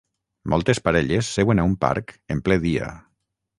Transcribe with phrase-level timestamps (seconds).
[0.53, 2.91] Moltes parelles seuen a un parc en ple dia.